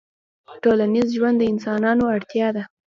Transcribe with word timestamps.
ټولنیز 0.63 1.07
ژوند 1.17 1.35
د 1.39 1.43
انسانانو 1.51 2.03
اړتیا 2.15 2.47
ده 2.55 2.63